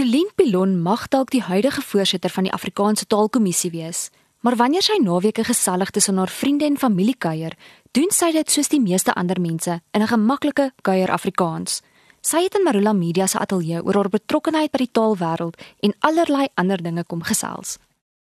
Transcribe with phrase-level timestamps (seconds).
[0.00, 4.06] Celine Pilon mag dalk die huidige voorsitter van die Afrikaanse Taalkommissie wees,
[4.40, 7.52] maar wanneer sy naweke gesellig tussen haar vriende en familie kuier,
[7.92, 11.82] doen sy dit soos die meeste ander mense in 'n gemaklike kuier Afrikaans.
[12.22, 16.48] Sy het in Marula Media se ateljee oor haar betrokkeheid by die taalwêreld en allerlei
[16.54, 17.76] ander dinge kom gesels.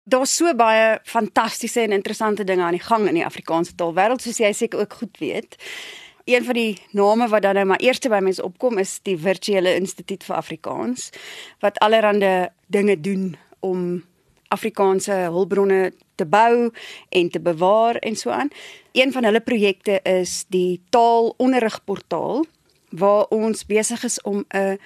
[0.06, 4.38] Daar's so baie fantastiese en interessante dinge aan die gang in die Afrikaanse taalwêreld, soos
[4.38, 5.58] jy seker ook goed weet.
[6.26, 9.76] Een van die name wat dan nou maar eerste by mense opkom is die Virtuele
[9.78, 11.12] Instituut vir Afrikaans
[11.62, 14.02] wat allerlei dinge doen om
[14.50, 16.72] Afrikaanse hulpbronne te bou
[17.10, 18.50] en te bewaar en so aan.
[18.92, 22.46] Een van hulle projekte is die taalonderrigportaal
[22.90, 24.80] waar ons besig is om 'n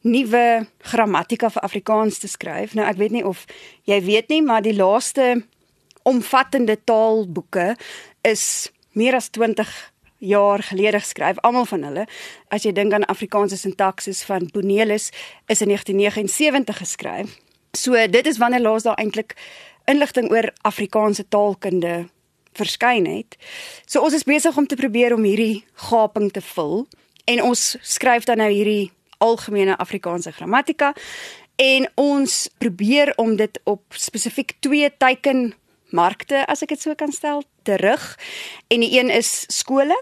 [0.00, 2.74] nuwe grammatika vir Afrikaans te skryf.
[2.74, 3.44] Nou ek weet nie of
[3.84, 5.44] jy weet nie, maar die laaste
[6.02, 7.76] omvattende taalboeke
[8.20, 12.06] is meer as 20 jaar gelede geskryf, almal van hulle.
[12.48, 15.10] As jy dink aan Afrikaanse sintaksis van Bonelis
[15.46, 17.38] is in 1979 geskryf.
[17.72, 19.34] So dit is wanneer laas daar eintlik
[19.84, 22.08] inligting oor Afrikaanse taalkunde
[22.52, 23.36] verskyn het.
[23.86, 26.86] So ons is besig om te probeer om hierdie gaping te vul
[27.24, 28.92] en ons skryf dan nou hierdie
[29.24, 30.92] algemene Afrikaanse grammatika
[31.56, 34.90] en ons probeer om dit op spesifiek twee
[35.94, 38.18] teikenmarkte as ek dit so kan stel terug.
[38.68, 39.96] En die een is skole.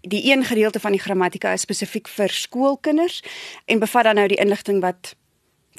[0.00, 3.22] Die een gedeelte van die grammatika is spesifiek vir skoolkinders
[3.66, 5.14] en bevat dan nou die inligting wat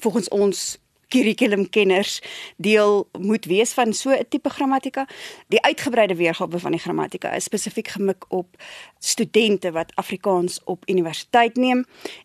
[0.00, 0.78] volgens ons
[1.14, 2.18] kurrikulumkenners
[2.56, 5.06] deel moet wees van so 'n tipe grammatika.
[5.48, 8.48] Die uitgebreide weergawe van die grammatika is spesifiek gemik op
[8.98, 11.84] studente wat Afrikaans op universiteit neem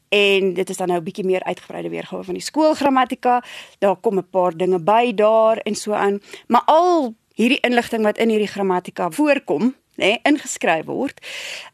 [0.10, 3.44] en dit is dan nou 'n bietjie meer uitgebreide weergawe van die skoolgrammatika.
[3.80, 8.18] Daar kom 'n paar dinge by daar en so aan, maar al hierdie inligting wat
[8.18, 11.26] in hierdie grammatika voorkom, nê, ingeskryf word,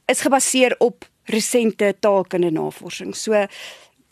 [0.06, 3.16] is gebaseer op resente taalkunde navorsing.
[3.16, 3.46] So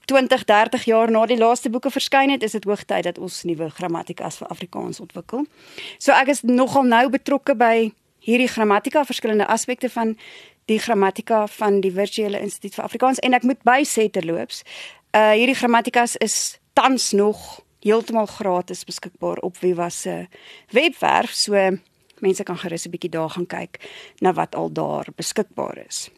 [0.05, 3.69] 20, 30 jaar na die laaste boeke verskyn het, is dit hoogtyd dat ons nuwe
[3.69, 5.45] grammatikas vir Afrikaans ontwikkel.
[5.97, 7.93] So ek is nogal nou betrokke by
[8.23, 10.15] hierdie grammatika, verskillende aspekte van
[10.65, 14.63] die grammatika van die Virtuele Instituut vir Afrikaans en ek moet by sê terloops,
[15.15, 20.27] uh hierdie grammatikas is tans nog heeltemal gratis beskikbaar op Viva se
[20.71, 21.55] webwerf, so
[22.23, 23.79] mense kan gerus 'n bietjie daar gaan kyk
[24.21, 26.09] na wat al daar beskikbaar is.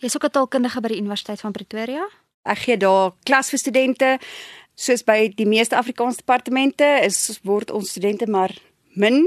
[0.00, 2.08] Jy's ook 'n taalkundige by die Universiteit van Pretoria?
[2.50, 4.16] Ek gee daar klas vir studente.
[4.74, 8.54] Soos by die meeste Afrikaans departemente is word ons studente maar
[8.98, 9.22] min,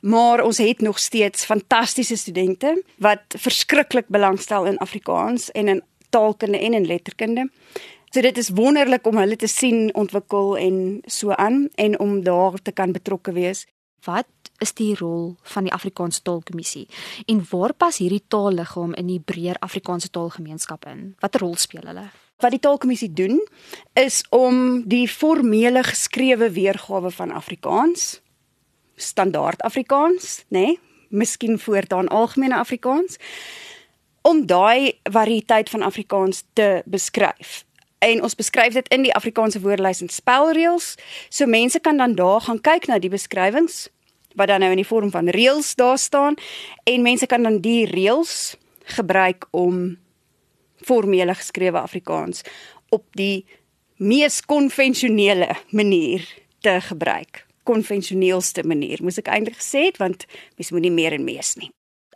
[0.00, 6.58] maar ons het nog steeds fantastiese studente wat verskriklik belangstel in Afrikaans en in taalkunde
[6.58, 7.48] en in letterkunde.
[8.12, 10.76] So dit is wonderlik om hulle te sien ontwikkel en
[11.08, 13.66] so aan en om daar te kan betrokke wees.
[14.04, 16.88] Wat is die rol van die Afrikaanse Taalkommissie
[17.26, 21.14] en waar pas hierdie taalliggaam in die breër Afrikaanse taalgemeenskap in?
[21.22, 22.10] Watter rol speel hulle?
[22.42, 23.38] Wat die Taalkommissie doen
[23.94, 28.20] is om die formele geskrewe weergawe van Afrikaans,
[28.98, 30.80] standaard Afrikaans, nê, nee,
[31.12, 33.18] miskien voortaan algemene Afrikaans,
[34.22, 37.62] om daai variëteit van Afrikaans te beskryf
[38.02, 40.94] en ons beskryf dit in die Afrikaanse woordelys en spelreëls.
[41.30, 43.86] So mense kan dan daar gaan kyk na die beskrywings
[44.34, 46.38] wat dan nou in die vorm van reëls daar staan
[46.88, 48.56] en mense kan dan die reëls
[48.96, 49.98] gebruik om
[50.84, 52.42] formele geskrewe Afrikaans
[52.90, 53.44] op die
[53.96, 56.26] mees konvensionele manier
[56.60, 57.46] te gebruik.
[57.62, 60.26] Konvensioneelste manier, moes ek eintlik gesê het want
[60.58, 61.70] mens moet nie meer en mees nie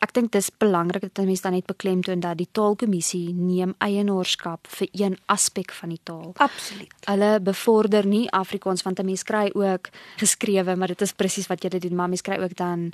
[0.05, 4.91] ek dink dis belangrik dat mense dan net beklemtoon dat die taalkommissie neem eienaarskap vir
[4.93, 6.32] een aspek van die taal.
[6.43, 6.93] Absoluut.
[7.09, 11.62] Hulle bevorder nie Afrikaans want 'n mens kry ook geskrewe, maar dit is presies wat
[11.62, 12.93] jy dit doen, maar mens kry ook dan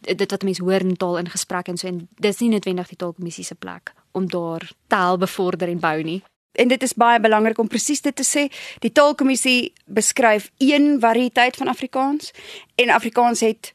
[0.00, 2.96] dit wat mense hoor in taal in gesprek en so en dis nie noodwendig die
[2.96, 6.22] taalkommissie se plek om daar taal bevorder en bou nie.
[6.56, 8.46] En dit is baie belangrik om presies dit te sê.
[8.80, 12.32] Die taalkommissie beskryf een variëteit van Afrikaans
[12.80, 13.72] en Afrikaans het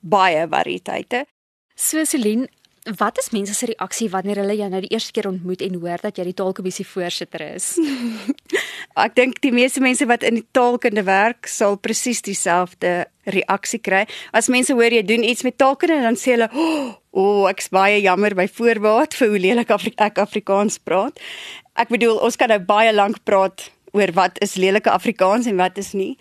[0.00, 1.24] baie variëteite.
[1.74, 2.48] So Celine,
[2.84, 6.02] wat is mense se reaksie wanneer hulle jou nou die eerste keer ontmoet en hoor
[6.02, 7.74] dat jy die taalkommissie voorsitter is?
[9.04, 14.04] Ek dink die meeste mense wat in die taalkunde werk, sal presies dieselfde reaksie kry.
[14.36, 18.02] As mense hoor jy doen iets met taalkunde, dan sê hulle, "O, oh, ek's baie
[18.04, 21.18] jammer by voorbaat vir hoe lelik Afri ek Afrikaans praat."
[21.74, 25.78] Ek bedoel, ons kan nou baie lank praat oor wat is lelike Afrikaans en wat
[25.78, 26.18] is nie.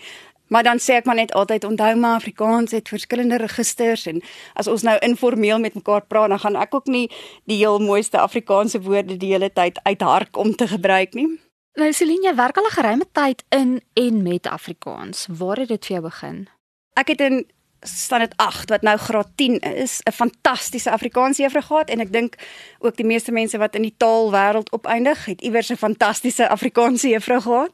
[0.47, 4.21] Maar dan sê ek maar net altyd onthou maar Afrikaans het verskillende registers en
[4.53, 7.07] as ons nou informeel met mekaar praat dan gaan ek ook nie
[7.49, 11.39] die heel mooiste Afrikaanse woorde die hele tyd uithark om te gebruik nie.
[11.73, 15.27] Nou Celine, jy werk al 'n geruime tyd in en met Afrikaans.
[15.29, 16.47] Waar het dit vir jou begin?
[16.93, 17.45] Ek het in
[17.81, 22.35] standaard 8 wat nou graad 10 is, 'n fantastiese Afrikaans juffrou gehad en ek dink
[22.79, 27.41] ook die meeste mense wat in die taalwêreld opeindig, het iewers 'n fantastiese Afrikaanse juffrou
[27.41, 27.71] gehad.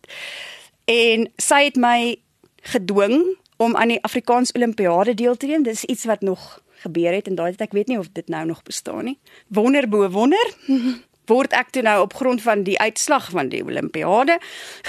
[0.85, 2.21] En sy het my
[2.61, 5.63] gedwing om aan die Afrikaans Olimpiade deel te neem.
[5.63, 8.45] Dis iets wat nog gebeur het en daai tyd ek weet nie of dit nou
[8.45, 9.19] nog bestaan nie.
[9.47, 10.53] Wonder bo wonder.
[11.29, 14.39] word ek toe nou op grond van die uitslag van die Olimpiade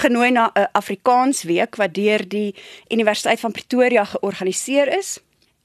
[0.01, 2.55] genooi na 'n Afrikaans week wat deur die
[2.89, 5.19] Universiteit van Pretoria georganiseer is.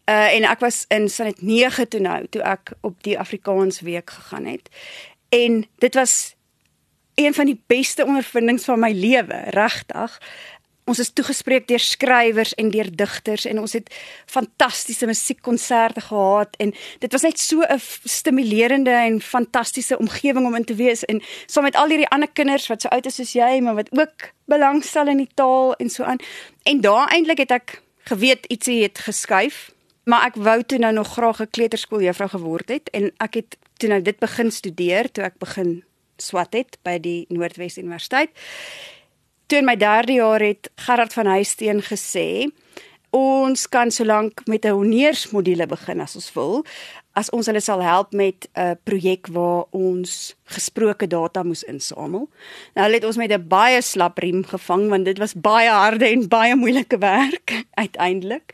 [0.05, 4.11] Uh en ek was in Sanet 9 toe nou toe ek op die Afrikaans week
[4.11, 4.69] gegaan het.
[5.29, 6.35] En dit was
[7.15, 10.21] een van die beste ondervindings van my lewe, regtig
[10.87, 13.91] ons is toegespreek deur skrywers en deur digters en ons het
[14.31, 16.73] fantastiese musiekkonserte gehad en
[17.03, 21.65] dit was net so 'n stimulerende en fantastiese omgewing om in te wees en saam
[21.65, 25.09] met al hierdie ander kinders wat so oud is soos jy maar wat ook belangstel
[25.09, 26.19] in die taal en so aan.
[26.63, 29.75] En daar eintlik het ek geweet ietsie het geskuif
[30.05, 33.89] maar ek wou toe nou nog graag 'n kleuterskooljuffrou geword het en ek het toe
[33.89, 35.85] nou dit begin studeer toe ek begin
[36.17, 38.31] swat het by die Noordwes Universiteit
[39.47, 42.51] toe in my derde jaar het Gerard van Huisteen gesê
[43.11, 46.65] ons kan solank met 'n honeursmodule begin as ons wil
[47.17, 52.29] as ons hulle sal help met 'n projek waar ons gesproke data moes insamel.
[52.75, 56.07] Nou hulle het ons met 'n baie slap riem gevang want dit was baie harde
[56.07, 58.53] en baie moeilike werk uiteindelik.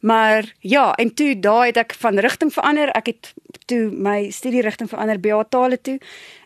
[0.00, 2.88] Maar ja, en toe daai het ek van rigting verander.
[2.88, 3.34] Ek het
[3.66, 5.98] toe my studie rigting verander by tale toe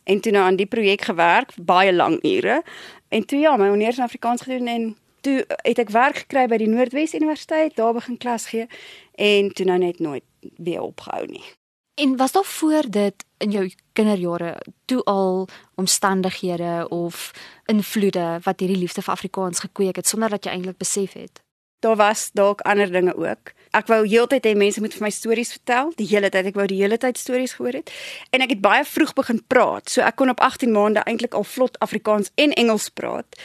[0.05, 2.63] en toe nou aan die projek gewerk baie lang ure.
[3.13, 6.57] En toe ja, my honeurs in Afrikaans gedoen en toe het ek werk gekry by
[6.63, 8.65] die Noordwes Universiteit, daar begin klas gee
[9.21, 10.25] en toe nou net nooit
[10.57, 11.45] weer opgehou nie.
[12.01, 14.55] En was daar voor dit in jou kinderjare
[14.89, 17.31] toe al omstandighede of
[17.69, 21.43] invloede wat hierdie liefde vir Afrikaans gekweek het sonder dat jy eintlik besef het?
[21.83, 25.53] Daar was dalk ander dinge ook ek wou heeltyd hê mense moet vir my stories
[25.57, 26.51] vertel, die hele tyd.
[26.53, 27.93] Ek wou die hele tyd stories gehoor het.
[28.35, 29.89] En ek het baie vroeg begin praat.
[29.91, 33.41] So ek kon op 18 maande eintlik al vlot Afrikaans en Engels praat.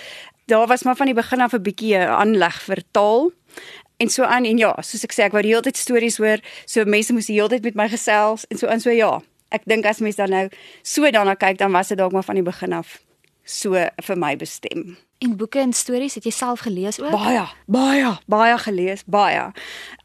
[0.51, 3.31] Daar was maar van die begin af 'n bietjie 'n aanleg vir taal.
[3.97, 6.39] En so aan en ja, soos ek sê, ek wou die hele tyd stories hoor.
[6.65, 9.21] So mense moes die hele tyd met my gesels en so aan so ja.
[9.49, 10.49] Ek dink as mense dan nou
[10.83, 12.99] so daarna kyk, dan was dit dalk maar van die begin af
[13.43, 13.71] so
[14.03, 14.97] vir my bestem.
[15.17, 17.09] En boeke en stories het jy self gelees ook?
[17.11, 19.47] Baie, baie, baie gelees, baie.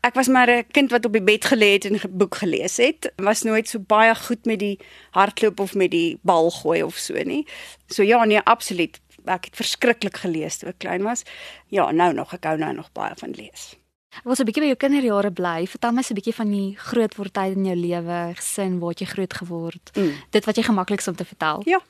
[0.00, 2.76] Ek was maar 'n kind wat op die bed gelê het en 'n boek gelees
[2.76, 3.12] het.
[3.16, 4.78] Was nooit so baie goed met die
[5.10, 7.46] hardloop of met die bal gooi of so nie.
[7.86, 9.00] So ja, nee, absoluut.
[9.24, 11.22] Ek het verskriklik gelees toe ek klein was.
[11.66, 13.76] Ja, nou nog, ek hou nou nog baie van lees.
[14.16, 15.66] Ek was 'n bietjie by jou kinderjare bly.
[15.66, 19.06] Vertel my so 'n bietjie van die grootword tyd in jou lewe, gesin, waar jy
[19.06, 19.90] groot geword.
[19.96, 20.12] Mm.
[20.30, 21.62] Dit wat jy gemaklikste om te vertel.
[21.64, 21.80] Ja.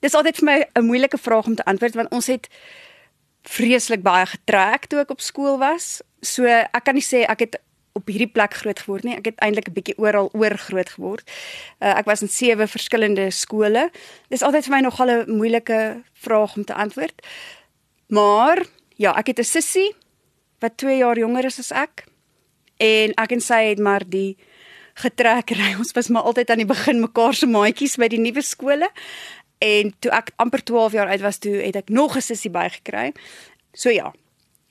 [0.00, 2.48] Dis altyd vir my 'n moeilike vraag om te antwoord want ons het
[3.42, 6.02] vreeslik baie getrek toe ek op skool was.
[6.22, 7.56] So ek kan nie sê ek het
[7.96, 9.16] op hierdie plek groot geword nie.
[9.16, 11.30] Ek het eintlik 'n bietjie oral oor groot geword.
[11.80, 13.90] Uh, ek was in sewe verskillende skole.
[14.28, 17.22] Dis altyd vir my nogal 'n moeilike vraag om te antwoord.
[18.08, 18.66] Maar
[18.96, 19.94] ja, ek het 'n sussie
[20.60, 22.04] wat 2 jaar jonger is as ek.
[22.76, 24.36] En ek en sy het maar die
[24.94, 25.74] getrekkery.
[25.80, 28.90] Ons was maar altyd aan die begin mekaar se maatjies by die nuwe skole.
[29.58, 33.12] En toe ek amper 12 jaar oud was, toe het ek nog 'n sussie bygekry.
[33.72, 34.12] So ja.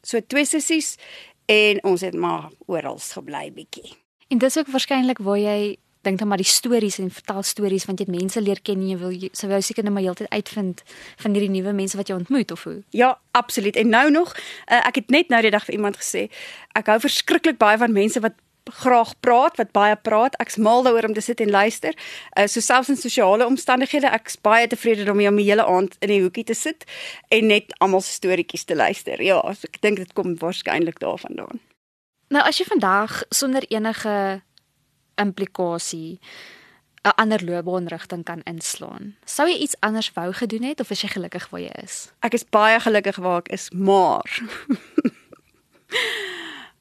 [0.02, 0.98] So twee sissies
[1.46, 3.94] en ons het maar oral gebly bietjie.
[4.28, 8.00] En dis ook waarskynlik waar jy dink dan maar die stories en vertel stories want
[8.00, 10.84] jy het mense leer ken en jy wil jy sou seker net maar heeltyd uitvind
[11.24, 12.78] van hierdie nuwe mense wat jy ontmoet of hoe.
[12.90, 13.76] Ja, absoluut.
[13.76, 16.28] En nou nog, uh, ek het net nou die dag vir iemand gesê,
[16.78, 18.38] ek hou verskriklik baie van mense wat
[18.74, 20.36] graag praat, wat baie praat.
[20.42, 21.94] Ek's mal daaroor om te sit en luister.
[22.38, 26.22] Uh so selfs in sosiale omstandighede, ek's baie tevrede om my hele aand in die
[26.22, 26.86] hoekie te sit
[27.30, 29.22] en net almal se storieetjies te luister.
[29.22, 31.62] Ja, so ek dink dit kom waarskynlik daarvandaan.
[32.34, 34.42] Nou as jy vandag sonder enige
[35.16, 36.20] implikasie
[37.06, 39.16] 'n ander loopbaanrigting kan inslaan.
[39.26, 42.12] Sou jy iets anders wou gedoen het of is jy gelukkig waar jy is?
[42.20, 44.26] Ek is baie gelukkig waar ek is, maar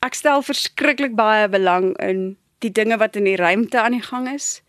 [0.04, 4.28] ek stel verskriklik baie belang in die dinge wat in die ruimte aan die gang
[4.32, 4.61] is.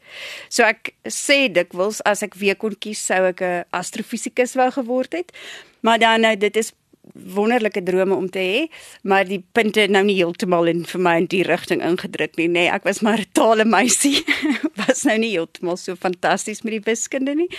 [0.50, 5.14] So ek sê dikwels as ek weer kon kies sou ek 'n astrofisikus wou geword
[5.14, 5.32] het.
[5.82, 6.74] Maar dan nou dit is
[7.14, 8.62] wonderlike drome om te hê,
[9.04, 12.66] maar die punte nou nie heeltemal in vir my in die rigting ingedruk nie, nê.
[12.66, 14.24] Nee, ek was maar 'n tale meisie.
[14.88, 17.50] was nou nie heeltemal so fantasties met die wiskunde nie.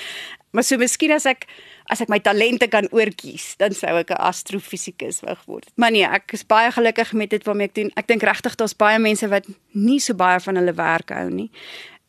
[0.51, 1.47] Maar so miskien as ek
[1.93, 5.77] as ek my talente kan oorkies, dan sou ek 'n astrofisikus wou geword het.
[5.77, 7.91] Maar nee, ek is baie gelukkig met dit waarmee ek doen.
[7.97, 11.51] Ek dink regtig daar's baie mense wat nie so baie van hulle werk hou nie.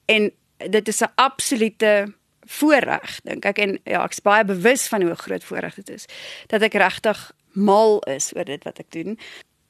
[0.06, 2.14] En dit is 'n absolute
[2.48, 6.06] voorreg dink ek en ja, ek's baie bewus van hoe groot voorreg dit is
[6.48, 9.18] dat ek regtig mal is oor dit wat ek doen.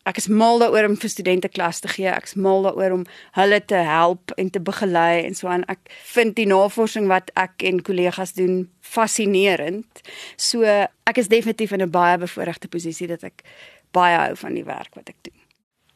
[0.07, 2.07] Ek is mal daaroor om vir studente klas te gee.
[2.07, 3.03] Ek is mal daaroor om
[3.35, 5.65] hulle te help en te begelei en so aan.
[5.67, 5.81] Ek
[6.13, 10.03] vind die navorsing wat ek en kollegas doen fascinerend.
[10.39, 13.43] So ek is definitief in 'n baie bevoordeelde posisie dat ek
[13.91, 15.39] baie hou van die werk wat ek doen.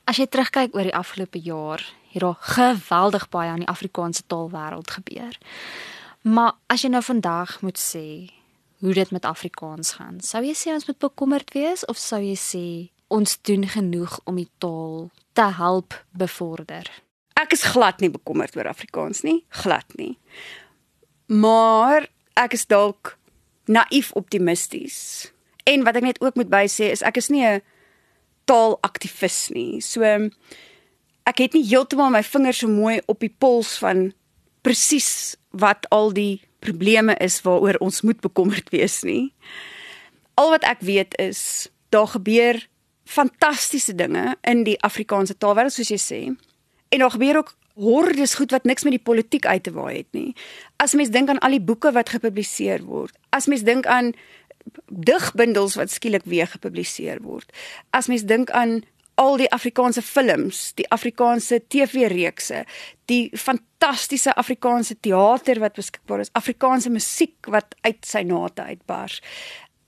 [0.06, 4.92] As jy terugkyk oor die afgelope jaar, het daar geweldig baie aan die Afrikaanse taalwêreld
[4.92, 5.38] gebeur.
[6.22, 8.30] Maar as jy nou vandag moet sê
[8.82, 12.36] hoe dit met Afrikaans gaan, sou jy sê ons moet bekommerd wees of sou jy
[12.36, 16.88] sê ons doen genoeg om die taal te help bevorder?
[17.40, 20.16] Ek is glad nie bekommerd oor Afrikaans nie, glad nie.
[21.32, 22.08] Maar
[22.40, 23.18] ek is dalk
[23.72, 25.32] naïef optimisties.
[25.64, 27.62] En wat ek net ook moet bysê is ek is nie 'n
[28.46, 29.82] taalaktivis nie.
[29.82, 30.04] So
[31.24, 34.14] ek het nie heeltemal my vingers so mooi op die pols van
[34.62, 39.34] presies wat al die probleme is waaroor ons moet bekommerd wees nie.
[40.36, 42.68] Al wat ek weet is daar gebeur
[43.12, 46.22] fantastiese dinge in die Afrikaanse taalwêreld soos jy sê.
[46.92, 50.12] En daar gebeur ook hordes goed wat niks met die politiek uit te waai het
[50.16, 50.36] nie.
[50.84, 54.14] As mens dink aan al die boeke wat gepubliseer word, as mens dink aan
[54.88, 57.50] digbundels wat skielik weer gepubliseer word.
[57.90, 58.82] As mens dink aan
[59.22, 62.64] al die Afrikaanse films, die Afrikaanse TV-reekse,
[63.12, 69.20] die fantastiese Afrikaanse teater wat beskikbaar is, Afrikaanse musiek wat uit sy nate uitbars.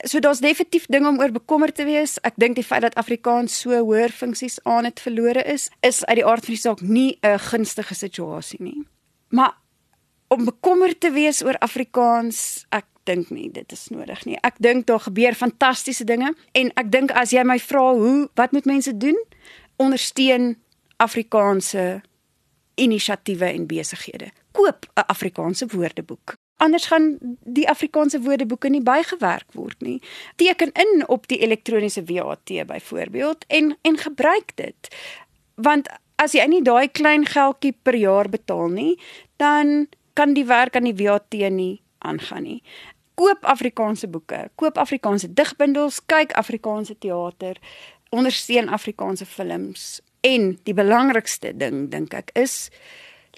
[0.04, 2.18] So daar's definitief dinge om oor bekommerd te wees.
[2.28, 6.20] Ek dink die feit dat Afrikaans so hoër funksies aan het verlore is, is uit
[6.20, 8.84] die aard van die saak nie 'n gunstige situasie nie.
[9.30, 9.56] Maar
[10.28, 14.38] om bekommerd te wees oor Afrikaans, ek dink nie dit is nodig nie.
[14.42, 18.52] Ek dink daar gebeur fantastiese dinge en ek dink as jy my vra hoe, wat
[18.52, 19.18] moet mense doen?
[19.76, 20.58] Ondersteun
[20.98, 22.02] Afrikaanse
[22.76, 24.32] inisiatiewe en besighede.
[24.52, 30.00] Koop 'n Afrikaanse woordeboek anders gaan die Afrikaanse woordeboeke nie bygewerk word nie.
[30.40, 34.96] Teken in op die elektroniese WAT byvoorbeeld en en gebruik dit.
[35.56, 38.96] Want as jy nie daai klein geldjie per jaar betaal nie,
[39.42, 42.62] dan kan die werk aan die WAT nie aangaan nie.
[43.16, 47.60] Koop Afrikaanse boeke, koop Afrikaanse digbundels, kyk Afrikaanse teater,
[48.10, 52.70] ondersteun Afrikaanse films en die belangrikste ding dink ek is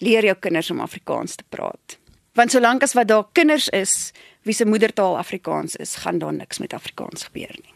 [0.03, 1.97] leer jou kinders om Afrikaans te praat.
[2.35, 4.11] Want solank as wat daar kinders is
[4.43, 7.73] wie se moedertaal Afrikaans is, gaan daar niks met Afrikaans gebeur nie.